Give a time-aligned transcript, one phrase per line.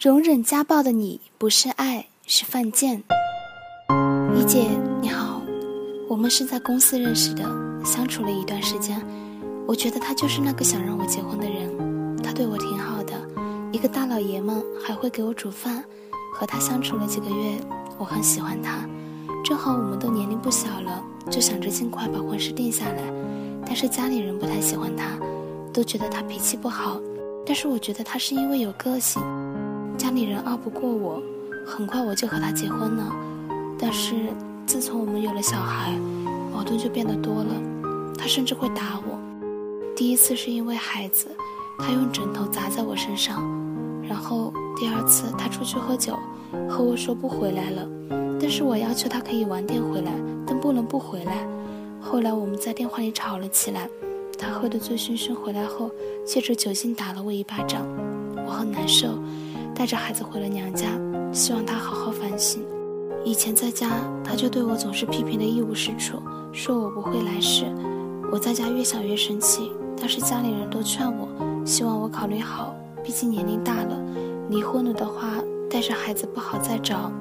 [0.00, 3.02] 容忍家暴的你不是爱，是犯贱。
[4.36, 4.68] 一姐
[5.02, 5.42] 你好，
[6.08, 7.42] 我们是在公司认识的，
[7.84, 9.04] 相处了一段时间，
[9.66, 12.16] 我觉得他就是那个想让我结婚的人。
[12.22, 13.12] 他对我挺好的，
[13.72, 15.84] 一个大老爷们还会给我煮饭。
[16.32, 17.58] 和他相处了几个月，
[17.98, 18.88] 我很喜欢他。
[19.44, 23.02] 正好我们都年龄不小了，就想着尽快把婚事定下来。
[23.66, 25.18] 但是家里人不太喜欢他，
[25.72, 27.00] 都觉得他脾气不好。
[27.44, 29.20] 但是我觉得他是因为有个性。
[29.98, 31.20] 家里人拗不过我，
[31.66, 33.12] 很快我就和他结婚了。
[33.76, 34.14] 但是
[34.64, 35.92] 自从我们有了小孩，
[36.52, 37.52] 矛盾就变得多了。
[38.16, 39.18] 他甚至会打我。
[39.96, 41.26] 第一次是因为孩子，
[41.80, 43.42] 他用枕头砸在我身上。
[44.08, 46.16] 然后第二次他出去喝酒，
[46.70, 47.86] 和我说不回来了。
[48.40, 50.12] 但是我要求他可以晚点回来，
[50.46, 51.44] 但不能不回来。
[52.00, 53.90] 后来我们在电话里吵了起来，
[54.38, 55.90] 他喝得醉醺醺回来后，
[56.24, 57.84] 借着酒劲打了我一巴掌，
[58.46, 59.08] 我很难受。
[59.78, 60.88] 带着孩子回了娘家，
[61.32, 62.66] 希望他好好反省。
[63.24, 63.88] 以前在家，
[64.24, 66.20] 他就对我总是批评的一无是处，
[66.52, 67.64] 说我不会来事。
[68.32, 71.28] 我在家越想越生气，但是家里人都劝我，
[71.64, 73.96] 希望我考虑好，毕竟年龄大了，
[74.50, 75.34] 离婚了的话，
[75.70, 77.12] 带着孩子不好再找。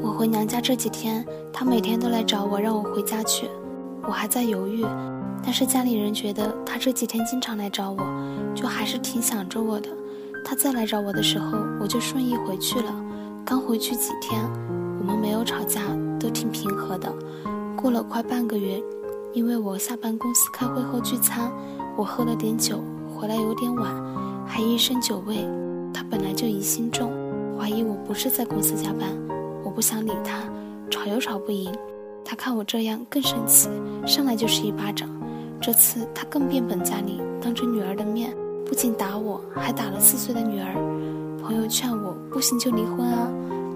[0.00, 3.50] 我回娘家这几天，他每天都来找我，让我回家去。
[4.08, 4.82] 我还在犹豫，
[5.42, 7.98] 但是家里人觉得他这几天经常来找我，
[8.54, 9.90] 就还是挺想着我的。
[10.48, 12.94] 他再来找我的时候，我就顺意回去了。
[13.44, 14.40] 刚回去几天，
[15.00, 15.82] 我们没有吵架，
[16.20, 17.12] 都挺平和的。
[17.76, 18.80] 过了快半个月，
[19.34, 21.50] 因为我下班公司开会后聚餐，
[21.96, 22.80] 我喝了点酒，
[23.12, 23.92] 回来有点晚，
[24.46, 25.44] 还一身酒味。
[25.92, 27.10] 他本来就疑心重，
[27.58, 29.10] 怀疑我不是在公司加班。
[29.64, 30.44] 我不想理他，
[30.88, 31.74] 吵又吵不赢。
[32.24, 33.68] 他看我这样更生气，
[34.06, 35.08] 上来就是一巴掌。
[35.60, 38.32] 这次他更变本加厉，当着女儿的面。
[38.66, 40.74] 不仅打我，还打了四岁的女儿。
[41.40, 43.28] 朋友劝我不行就离婚啊，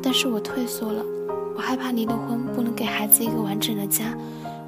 [0.00, 1.04] 但是我退缩了。
[1.56, 4.16] 我害怕离了婚不能给孩子一个完整的家，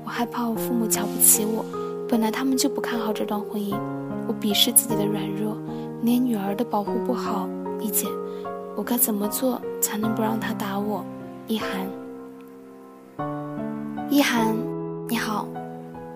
[0.05, 1.64] 我害怕我父母瞧不起我。
[2.08, 3.77] 本来他们就不看好这段婚姻，
[4.27, 5.57] 我鄙视自己的软弱，
[6.02, 7.48] 连女儿都保护不好。
[7.80, 8.08] 一姐，
[8.74, 11.05] 我该怎么做才能不让他打我？
[11.46, 11.86] 一涵，
[14.11, 14.57] 一涵，
[15.08, 15.46] 你好。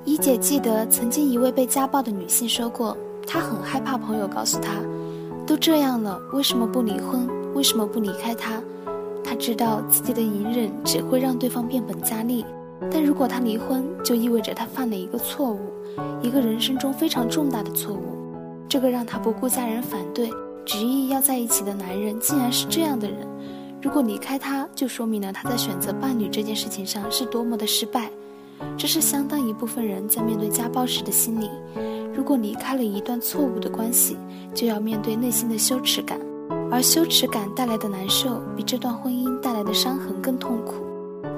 [0.04, 2.96] 一姐记得曾经一位被家暴的女性说过。
[3.26, 4.72] 她很害怕朋友告诉她，
[5.46, 7.28] 都这样了，为什么不离婚？
[7.54, 8.60] 为什么不离开他？
[9.22, 12.44] 她知道自己的隐忍只会让对方变本加厉，
[12.90, 15.60] 但如果她离婚，就意味着她犯了一个错误，
[16.22, 18.18] 一个人生中非常重大的错误。
[18.68, 20.30] 这个让她不顾家人反对，
[20.64, 23.18] 执意要在一起的男人，竟然是这样的人。
[23.82, 28.08] 如果离开他，就说明了他在选择伴侣这件事情上是多么的失败。
[28.76, 31.48] 这是相当一部分人在面对家暴时的心理。
[32.14, 34.16] 如果离开了一段错误的关系，
[34.54, 36.20] 就要面对内心的羞耻感，
[36.70, 40.74] 而羞耻感带来的难受，比这段婚姻带来的伤痕更痛苦。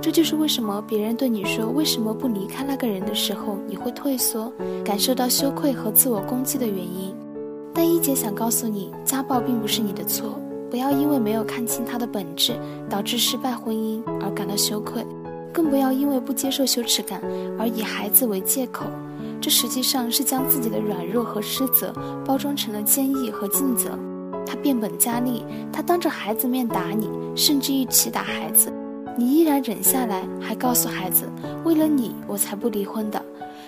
[0.01, 4.53] 这就是为什么别人对你说为什么不离开那个人的时候，你会退缩，
[4.85, 7.15] 感受到羞愧和自我攻击的原因。
[7.73, 10.39] 但一姐想告诉你，家暴并不是你的错，
[10.71, 12.53] 不要因为没有看清它的本质，
[12.91, 15.05] 导致失败婚姻而感到羞愧，
[15.55, 17.23] 更不要因为不接受羞耻感
[17.57, 18.87] 而以孩子为借口。
[19.41, 21.95] 这实际上是将自己的软弱和失责
[22.25, 23.97] 包装成了坚毅和尽责。
[24.45, 28.73] 他变本加厉，他当着孩子面打你，甚至一起打孩子，
[29.17, 31.27] 你依然忍下来，还告诉孩子
[31.65, 33.23] ：“为了你，我才不离婚的。”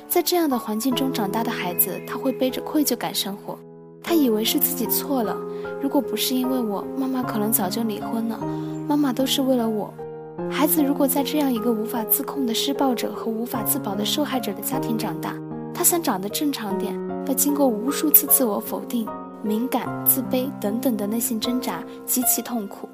[0.08, 3.58] 在这样的环境中长大的孩子，他会背着愧疚感生活。
[4.02, 5.36] 他以为是自己错了，
[5.82, 8.38] 如果不是因为我，妈妈可能早就离婚了。
[8.88, 9.92] 妈妈都是为了我。
[10.50, 15.34] 孩子如果在这样一个无法自控的施暴者和无法自保的受害者的家庭长大，
[15.74, 16.94] 他想长得正常点，
[17.26, 19.06] 要经过无数次自我否定、
[19.42, 22.88] 敏感、自卑等等的内心挣扎，极其痛苦。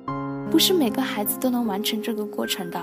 [0.50, 2.80] 不是每个孩子都能完成这个过程的。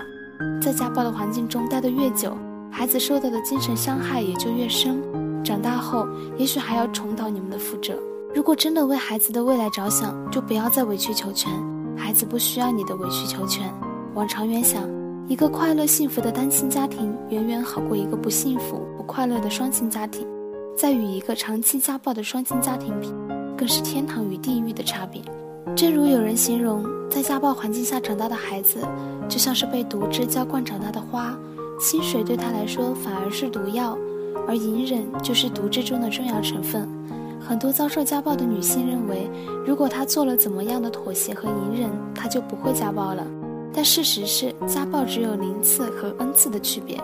[0.61, 2.37] 在家暴的环境中待得越久，
[2.71, 5.01] 孩子受到的精神伤害也就越深。
[5.43, 6.05] 长大后，
[6.37, 7.97] 也许还要重蹈你们的覆辙。
[8.35, 11.51] 如果真的为孩子的未来着想，就不要再委曲求全。
[11.95, 13.63] 孩子不需要你的委曲求全。
[14.19, 14.83] 往长远想。
[15.29, 20.27] 一个快乐幸福的单亲家庭，远远好过一个不幸福不快乐的双亲家庭。
[20.77, 23.09] 在与一个长期家暴的双亲家庭比，
[23.57, 25.21] 更是天堂与地狱的差别。
[25.73, 28.79] 正如有人形容，在家暴环境下长大的孩子，
[29.29, 31.33] 就像是被毒汁浇灌长大的花，
[31.79, 33.97] 清水对他来说反而是毒药，
[34.49, 36.85] 而隐忍就是毒汁中的重要成分。
[37.39, 39.29] 很多遭受家暴的女性认为，
[39.65, 43.25] 如果她做了怎么样的妥协和隐忍，她就不会家暴了。
[43.73, 46.99] 但事实是，家暴只有零次和 n 次的区别。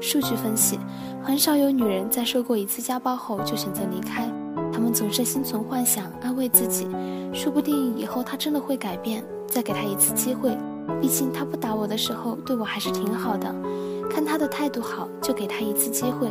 [0.00, 0.78] 数据分析，
[1.22, 4.28] 很少有女人在受过一次家暴后就选择离开，
[4.72, 6.86] 她们总是心存幻想，安慰自己，
[7.32, 10.56] 说不定以后他真的会改变，再给他一次机会。
[11.00, 13.54] 毕竟他不打我的时候对我还是挺好的，
[14.10, 16.30] 看他的态度好，就给他一次机会。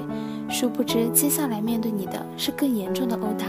[0.49, 3.47] 殊不知接下来面对你的是更严重的殴打，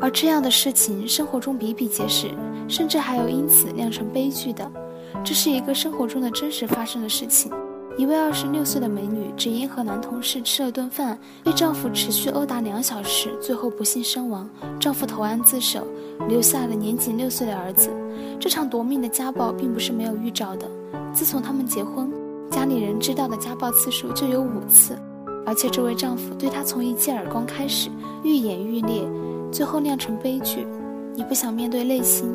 [0.00, 2.28] 而这样的事情生活中比比皆是，
[2.66, 4.68] 甚至还有因此酿成悲剧的。
[5.22, 7.52] 这是一个生活中的真实发生的事情。
[7.98, 14.48] 一位二十六岁的美女只因和男同事吃了顿饭，被丈夫持续殴打两小时，最后不幸身亡。
[14.78, 15.86] 丈夫投案自首，
[16.28, 17.90] 留下了年仅六岁的儿子。
[18.38, 20.66] 这场夺命的家暴并不是没有预兆的。
[21.12, 22.10] 自从他们结婚，
[22.50, 24.96] 家里人知道的家暴次数就有五次，
[25.44, 27.90] 而且这位丈夫对她从一记耳光开始，
[28.24, 29.02] 愈演愈烈，
[29.52, 30.66] 最后酿成悲剧。
[31.14, 32.26] 你不想面对内心，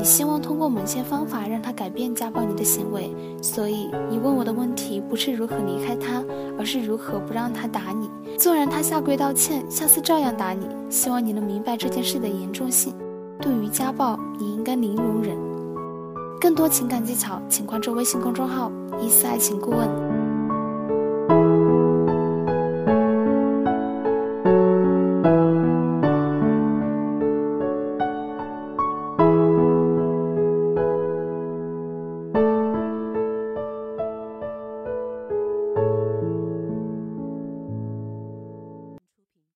[0.00, 6.24] 你希望通过某些方法让他改变家暴你的行为，所以你问我的问题不是如何离开他，
[6.58, 8.08] 而是如何不让他打你。
[8.38, 10.66] 纵然他下跪道歉，下次照样打你。
[10.88, 12.94] 希望你能明白这件事的严重性。
[13.42, 15.36] 对于家暴，你应该零容忍。
[16.40, 18.72] 更多情感技巧，请关注微信公众号
[19.04, 19.86] “一丝爱情顾问”。